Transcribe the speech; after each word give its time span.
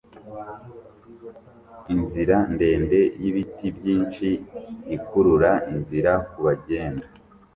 Inzira 1.93 2.37
ndende 2.53 2.99
y'ibiti 3.21 3.67
byinshi 3.77 4.27
ikurura 4.97 5.51
inzira 5.73 6.11
kubagenda 6.31 7.05